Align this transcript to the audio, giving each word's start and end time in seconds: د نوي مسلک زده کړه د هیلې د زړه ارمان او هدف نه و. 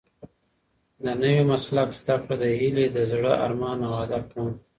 د 1.03 1.05
نوي 1.21 1.43
مسلک 1.51 1.89
زده 2.01 2.15
کړه 2.21 2.35
د 2.41 2.43
هیلې 2.59 2.85
د 2.91 2.97
زړه 3.11 3.31
ارمان 3.45 3.77
او 3.87 3.93
هدف 4.01 4.25
نه 4.35 4.41
و. 4.45 4.47